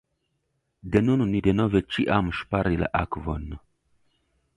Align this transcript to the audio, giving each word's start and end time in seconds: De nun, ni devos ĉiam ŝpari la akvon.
De 0.95 1.01
nun, 1.09 1.21
ni 1.33 1.41
devos 1.47 1.77
ĉiam 1.97 2.31
ŝpari 2.39 2.81
la 2.85 2.89
akvon. 3.01 3.45